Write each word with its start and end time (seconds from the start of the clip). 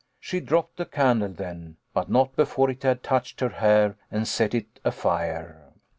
She 0.19 0.39
dropped 0.39 0.77
the 0.77 0.87
candle 0.87 1.29
then, 1.29 1.77
but 1.93 2.09
not 2.09 2.35
before 2.35 2.71
it 2.71 2.81
had 2.81 3.03
touched 3.03 3.39
her 3.39 3.49
hair 3.49 3.97
and 4.09 4.27
set 4.27 4.55
it 4.55 4.79
afire. 4.83 5.73